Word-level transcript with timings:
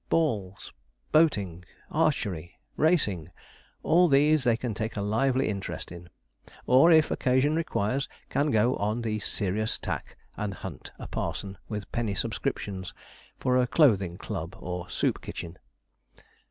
Balls, 0.09 0.73
boating, 1.11 1.63
archery, 1.91 2.57
racing 2.75 3.29
all 3.83 4.07
these 4.07 4.43
they 4.43 4.57
can 4.57 4.73
take 4.73 4.95
a 4.97 5.01
lively 5.03 5.47
interest 5.47 5.91
in; 5.91 6.09
or, 6.65 6.89
if 6.89 7.11
occasion 7.11 7.53
requires, 7.55 8.09
can 8.27 8.49
go 8.49 8.75
on 8.77 9.03
the 9.03 9.19
serious 9.19 9.77
tack 9.77 10.17
and 10.35 10.55
hunt 10.55 10.91
a 10.97 11.07
parson 11.07 11.55
with 11.69 11.91
penny 11.91 12.15
subscriptions 12.15 12.95
for 13.37 13.57
a 13.57 13.67
clothing 13.67 14.17
club 14.17 14.55
or 14.57 14.89
soup 14.89 15.21
kitchen. 15.21 15.59